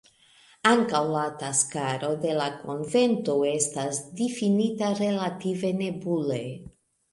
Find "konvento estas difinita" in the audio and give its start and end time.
2.63-4.91